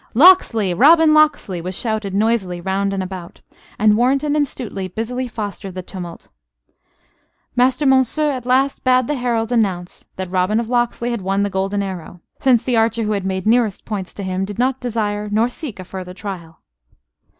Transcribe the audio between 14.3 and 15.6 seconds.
did not desire nor